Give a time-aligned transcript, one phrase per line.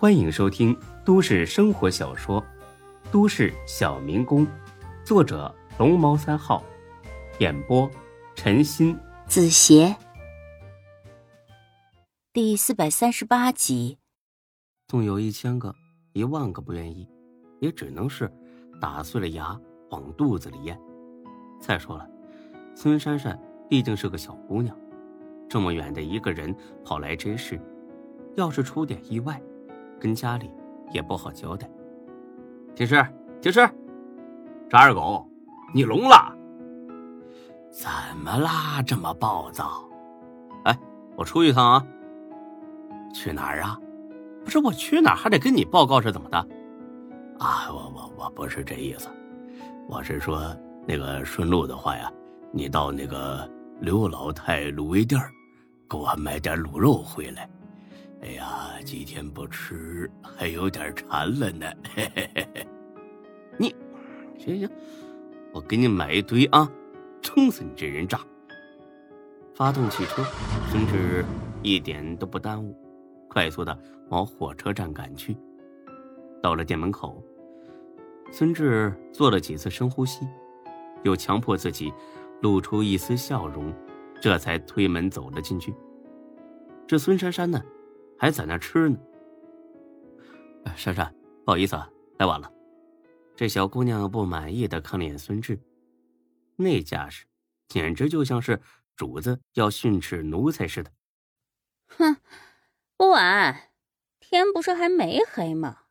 [0.00, 0.74] 欢迎收听
[1.04, 2.40] 都市生活小说
[3.12, 4.46] 《都市小民工》，
[5.04, 6.64] 作者龙猫三号，
[7.38, 7.86] 演播
[8.34, 9.94] 陈鑫、子邪，
[12.32, 13.98] 第四百三十八集。
[14.88, 15.74] 纵有一千个、
[16.14, 17.06] 一万个不愿意，
[17.60, 18.32] 也只能是
[18.80, 19.60] 打碎了牙
[19.90, 20.80] 往肚子里咽。
[21.60, 22.08] 再说了，
[22.74, 23.38] 孙珊珊
[23.68, 24.74] 毕竟是个小姑娘，
[25.46, 27.60] 这么远的一个人跑来这事，
[28.34, 29.38] 要是出点意外，
[30.00, 30.50] 跟家里
[30.90, 31.70] 也不好交代。
[32.74, 33.04] 停尸，
[33.40, 33.60] 停尸！
[34.68, 35.28] 张二狗，
[35.74, 36.34] 你聋了？
[37.70, 37.88] 怎
[38.24, 38.82] 么啦？
[38.86, 39.84] 这么暴躁？
[40.64, 40.78] 哎，
[41.16, 41.86] 我出去一趟啊。
[43.12, 43.78] 去哪儿啊？
[44.44, 46.38] 不是我去哪儿还得跟你报告是怎么的？
[47.38, 49.08] 啊，我我我不是这意思，
[49.88, 50.56] 我是说
[50.86, 52.10] 那个顺路的话呀，
[52.52, 53.48] 你到那个
[53.80, 55.20] 刘老太卤味店
[55.88, 57.48] 给我买点卤肉回来。
[58.22, 61.66] 哎呀，几天不吃，还有点馋了呢。
[61.94, 62.66] 嘿嘿嘿嘿，
[63.58, 63.74] 你，
[64.36, 64.68] 行行，
[65.54, 66.70] 我给你买一堆啊，
[67.22, 68.20] 撑死你这人渣！
[69.54, 70.22] 发动汽车，
[70.70, 71.24] 孙志
[71.62, 72.76] 一点都不耽误，
[73.26, 73.76] 快速的
[74.10, 75.34] 往火车站赶去。
[76.42, 77.22] 到了店门口，
[78.30, 80.28] 孙志做了几次深呼吸，
[81.04, 81.90] 又强迫自己
[82.42, 83.72] 露出一丝笑容，
[84.20, 85.74] 这才推门走了进去。
[86.86, 87.62] 这孙珊珊呢？
[88.20, 88.98] 还在那吃呢。
[90.76, 91.10] 珊珊，
[91.46, 92.52] 不好意思啊，来晚了。
[93.34, 95.58] 这小姑娘不满意的看了眼孙志，
[96.56, 97.24] 那架势，
[97.66, 98.60] 简直就像是
[98.94, 100.92] 主子要训斥奴才似的。
[101.88, 102.18] 哼，
[102.98, 103.70] 不晚，
[104.20, 105.84] 天不是还没黑吗？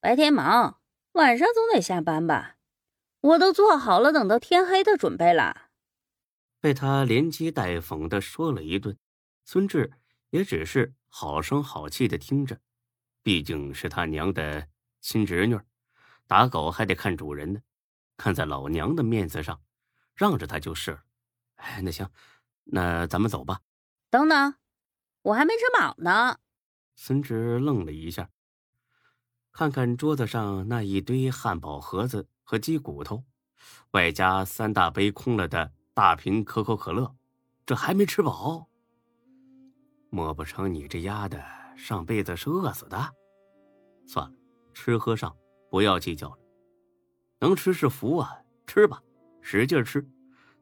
[0.00, 0.80] 白天忙，
[1.12, 2.56] 晚上总得下班吧？
[3.20, 5.68] 我都做好了等到天黑的准备了。
[6.60, 8.98] 被他连击带讽的说了一顿，
[9.44, 9.92] 孙志
[10.30, 10.92] 也只是。
[11.18, 12.60] 好声好气的听着，
[13.22, 14.68] 毕竟是他娘的
[15.00, 15.58] 亲侄女，
[16.26, 17.60] 打狗还得看主人呢。
[18.18, 19.58] 看在老娘的面子上，
[20.14, 21.02] 让着他就是了。
[21.54, 22.06] 哎，那行，
[22.64, 23.62] 那咱们走吧。
[24.10, 24.56] 等等，
[25.22, 26.38] 我还没吃饱呢。
[26.96, 28.28] 孙志愣了一下，
[29.52, 33.24] 看看桌子上那一堆汉堡盒子和鸡骨头，
[33.92, 37.16] 外加三大杯空了的大瓶可口可乐，
[37.64, 38.68] 这还没吃饱。
[40.10, 41.42] 莫不成你这丫的
[41.76, 42.96] 上辈子是饿死的？
[44.06, 44.36] 算了，
[44.72, 45.36] 吃喝上
[45.70, 46.38] 不要计较了。
[47.40, 49.02] 能吃是福啊，吃吧，
[49.40, 50.06] 使劲吃。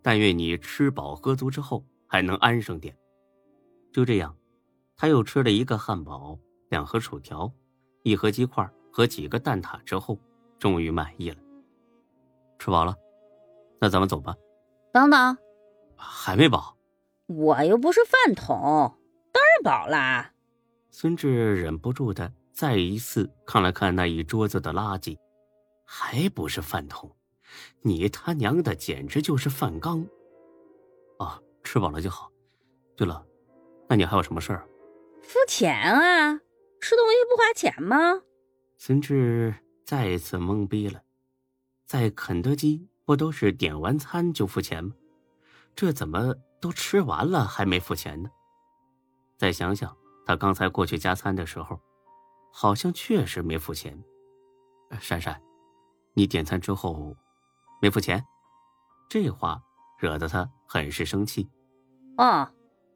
[0.00, 2.96] 但愿你吃饱喝足之后还能安生点。
[3.92, 4.36] 就这样，
[4.96, 6.38] 他又吃了一个汉堡、
[6.70, 7.52] 两盒薯条、
[8.02, 10.18] 一盒鸡块和几个蛋挞之后，
[10.58, 11.36] 终于满意了。
[12.58, 12.96] 吃饱了，
[13.80, 14.34] 那咱们走吧。
[14.92, 15.36] 等等，
[15.96, 16.76] 还没饱。
[17.26, 18.94] 我又不是饭桶。
[19.62, 20.32] 饱啦！
[20.90, 25.16] 孙志忍不住的再一次看了看那一桌子的垃圾，
[25.84, 27.10] 还不是饭桶？
[27.80, 30.06] 你他娘的简直就是饭缸！
[31.18, 32.30] 啊，吃饱了就好。
[32.96, 33.24] 对了，
[33.88, 34.68] 那你还有什么事儿？
[35.22, 36.34] 付钱啊！
[36.80, 38.22] 吃东西不花钱吗？
[38.76, 41.00] 孙志再一次懵逼了。
[41.86, 44.92] 在肯德基不都是点完餐就付钱吗？
[45.74, 48.30] 这怎么都吃完了还没付钱呢？
[49.38, 51.80] 再想想，他刚才过去加餐的时候，
[52.52, 54.02] 好像确实没付钱。
[55.00, 55.42] 珊珊，
[56.14, 57.16] 你点餐之后
[57.80, 58.24] 没付钱，
[59.08, 59.62] 这话
[59.98, 61.48] 惹得他很是生气。
[62.18, 62.52] 哦，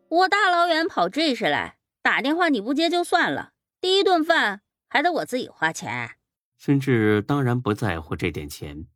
[0.08, 6.18] 我大老远跑这事来，打电话你不接就算了，第一顿饭还得我自己花钱。
[6.58, 8.86] 孙志当然不在乎这点钱，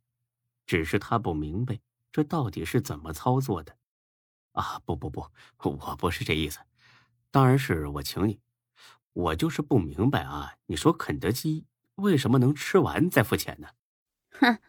[0.65, 1.79] 只是他不明白
[2.11, 3.75] 这到底是怎么操作的。
[4.53, 5.25] 啊，不不不，
[5.63, 6.59] 我不是这意思。
[7.31, 8.41] 当然是我请你，
[9.13, 10.55] 我就是不明白啊！
[10.65, 11.65] 你说肯德基
[11.95, 13.69] 为什么能吃完再付钱呢？
[14.37, 14.59] 哼，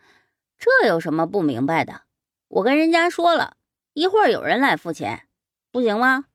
[0.59, 2.03] 这有什么不明白的？
[2.49, 3.57] 我跟人家说了
[3.95, 5.29] 一会儿有人来付钱，
[5.71, 6.27] 不行吗？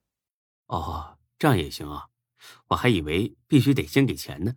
[0.66, 2.10] 哦，这样也行啊！
[2.68, 4.56] 我还以为必须得先给钱呢。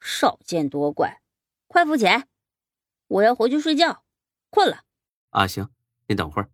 [0.00, 1.20] 少见多怪，
[1.66, 2.26] 快付钱！
[3.06, 4.04] 我要回去睡觉，
[4.48, 4.84] 困了。
[5.30, 5.68] 啊，行，
[6.06, 6.50] 你等会儿，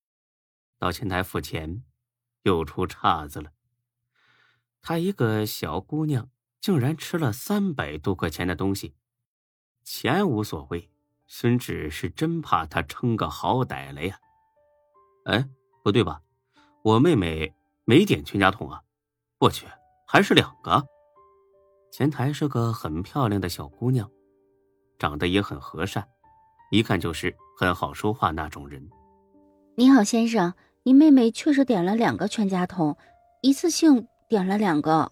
[0.79, 1.85] 到前台付钱，
[2.43, 3.53] 又出岔子了。
[4.81, 6.29] 她一个小姑娘，
[6.61, 8.95] 竟然吃了三百多块钱的东西。
[9.85, 10.91] 钱无所谓，
[11.27, 14.19] 孙志是真怕她撑个好歹了呀。
[15.25, 15.49] 哎，
[15.83, 16.23] 不对吧？
[16.83, 17.55] 我妹妹
[17.85, 18.83] 没点全家桶啊！
[19.39, 19.67] 我去，
[20.07, 20.87] 还是两个。
[21.91, 24.11] 前台是个很漂亮的小姑娘，
[24.99, 26.07] 长得也很和善，
[26.71, 28.89] 一看就是很好说话那种人。
[29.75, 32.97] 你好，先生，你妹妹确实点了两个全家桶，
[33.43, 34.07] 一次性。
[34.29, 35.11] 点了两个，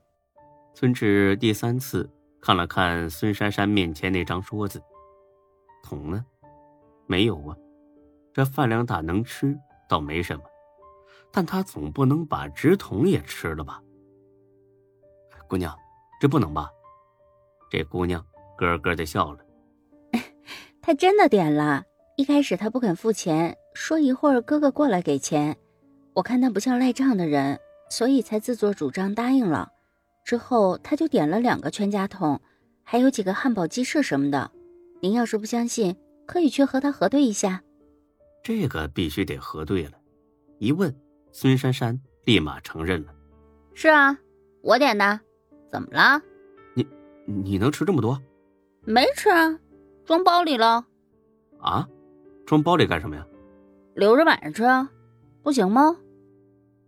[0.74, 2.06] 孙志第三次
[2.38, 4.78] 看了看孙珊珊面前那张桌子，
[5.82, 6.22] 桶呢？
[7.06, 7.56] 没有啊。
[8.34, 9.56] 这饭量大能吃
[9.88, 10.42] 倒没什么，
[11.32, 13.80] 但他总不能把纸桶也吃了吧？
[15.48, 15.74] 姑娘，
[16.20, 16.68] 这不能吧？
[17.70, 18.22] 这姑娘
[18.58, 19.38] 咯咯的笑了。
[20.82, 21.82] 他真的点了。
[22.18, 25.56] 一开始他不肯付钱，说一会儿哥哥过来给钱。
[26.12, 27.58] 我看他不像赖账的人，
[27.88, 29.70] 所以才自作主张答应了。
[30.24, 32.40] 之后他就点了两个全家桶，
[32.82, 34.50] 还有几个汉堡鸡翅什么的。
[35.00, 35.96] 您要是不相信，
[36.26, 37.62] 可以去和他核对一下。
[38.42, 39.92] 这个必须得核对了。
[40.58, 40.94] 一问，
[41.32, 43.14] 孙珊珊立马承认了
[43.74, 44.18] ：“是啊，
[44.62, 45.20] 我点的。
[45.70, 46.20] 怎么了？
[46.74, 46.86] 你
[47.24, 48.20] 你能吃这么多？
[48.82, 49.58] 没吃啊，
[50.04, 50.86] 装包里了。
[51.60, 51.86] 啊？
[52.46, 53.26] 装包里干什么呀？
[53.94, 54.88] 留着晚上吃啊，
[55.42, 55.96] 不行吗？”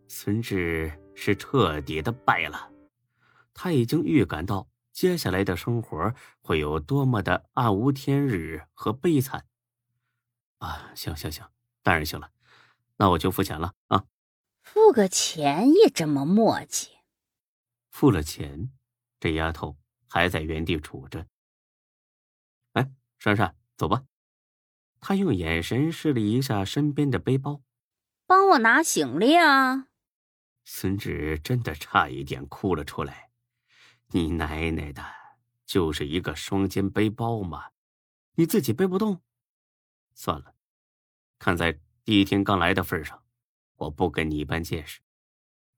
[0.08, 2.72] 孙志是彻底的败了，
[3.52, 9.46] 他已经预感到接下来的生活会有多么的暗无天日和悲惨。
[10.58, 11.46] 啊，行行行，
[11.82, 12.30] 当然行了，
[12.96, 14.06] 那我就付钱了啊。
[14.62, 16.88] 付个钱也这么磨叽？
[17.90, 18.70] 付了钱，
[19.20, 19.76] 这丫头
[20.08, 21.26] 还在原地杵着。
[22.72, 24.04] 哎，珊珊，走吧。
[25.00, 27.62] 他用眼神示了一下身边的背包，
[28.26, 29.86] 帮我拿行李啊。
[30.70, 33.30] 孙志真的差一点哭了出来。
[34.08, 35.02] 你奶奶的，
[35.64, 37.70] 就是一个双肩背包嘛，
[38.34, 39.22] 你自己背不动？
[40.12, 40.54] 算了，
[41.38, 43.24] 看在第一天刚来的份上，
[43.76, 45.00] 我不跟你一般见识。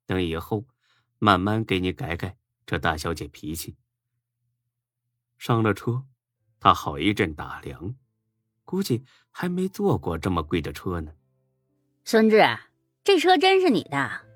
[0.06, 0.66] 等以后
[1.20, 2.36] 慢慢给你改改
[2.66, 3.76] 这大小姐脾气。
[5.38, 6.04] 上了车，
[6.58, 7.94] 他好一阵打量，
[8.64, 11.14] 估计还没坐过这么贵的车呢。
[12.04, 12.44] 孙志，
[13.04, 14.26] 这车真是你的？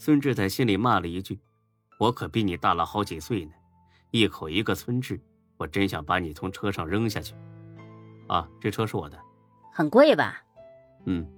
[0.00, 1.38] 孙志在心里骂了一句
[2.00, 3.52] ：“我可比你大了好几岁呢，
[4.12, 5.20] 一口一个孙志，
[5.58, 7.34] 我真想把你从车上扔下去。”
[8.26, 9.18] 啊，这车是我的，
[9.70, 10.42] 很贵吧？
[11.04, 11.28] 嗯，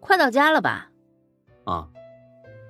[0.00, 0.90] 快到家了吧？
[1.62, 1.88] 啊，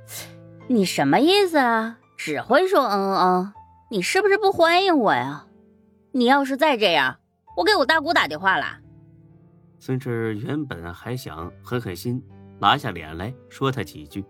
[0.69, 1.99] 你什么意思啊？
[2.19, 3.53] 只会说嗯嗯，
[3.91, 5.47] 你是不是不欢迎我呀？
[6.13, 7.19] 你要是再这样，
[7.57, 8.67] 我给我大姑打电话了。
[9.79, 12.23] 孙志原本还想狠狠心，
[12.61, 14.23] 拉下脸来说他几句。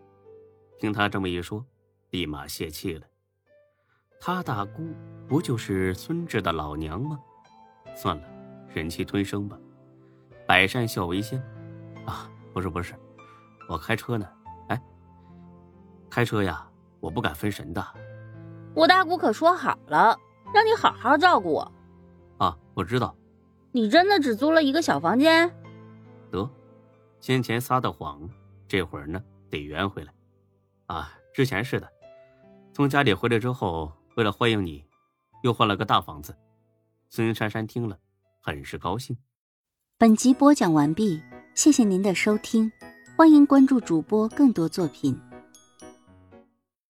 [0.78, 1.64] 听他这么一说，
[2.10, 3.06] 立马泄气了。
[4.20, 4.94] 他大姑
[5.28, 7.18] 不就是孙志的老娘吗？
[7.96, 8.22] 算了，
[8.72, 9.58] 忍气吞声吧。
[10.46, 11.40] 百善孝为先。
[12.06, 12.94] 啊，不是不是，
[13.68, 14.26] 我开车呢。
[14.68, 14.82] 哎，
[16.08, 16.66] 开车呀，
[17.00, 17.84] 我不敢分神的。
[18.74, 20.16] 我大姑可说好了，
[20.54, 21.72] 让你好好照顾我。
[22.38, 23.14] 啊，我知道。
[23.72, 25.52] 你真的只租了一个小房间？
[26.30, 26.48] 得，
[27.20, 28.28] 先前撒的谎，
[28.66, 30.12] 这会儿呢得圆回来。
[30.88, 31.86] 啊，之前是的，
[32.72, 34.82] 从家里回来之后，为了欢迎你，
[35.42, 36.34] 又换了个大房子。
[37.10, 37.98] 孙珊珊听了，
[38.40, 39.14] 很是高兴。
[39.98, 41.22] 本集播讲完毕，
[41.54, 42.72] 谢谢您的收听，
[43.18, 45.14] 欢迎关注主播更多作品。